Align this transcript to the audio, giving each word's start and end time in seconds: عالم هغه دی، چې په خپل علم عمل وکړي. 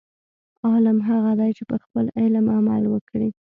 عالم 0.65 0.97
هغه 1.09 1.31
دی، 1.39 1.51
چې 1.57 1.63
په 1.69 1.75
خپل 1.83 2.05
علم 2.19 2.45
عمل 2.57 2.83
وکړي. 2.93 3.29